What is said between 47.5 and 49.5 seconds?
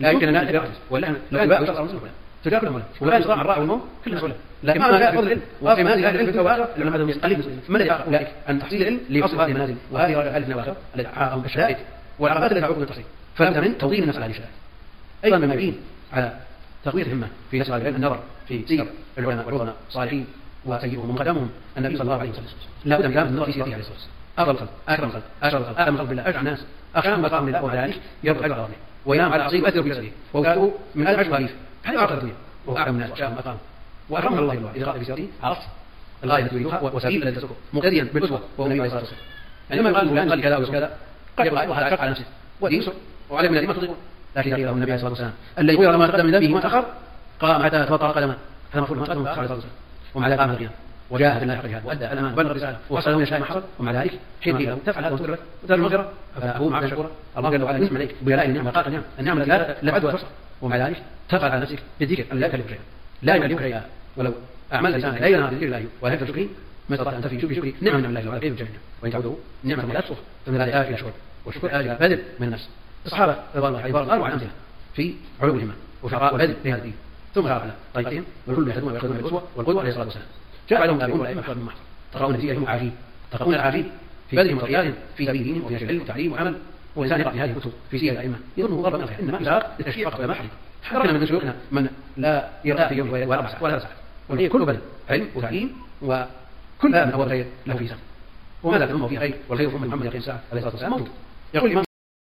حتى توطأ قدمه. هذا مفروض ما تقدم عليه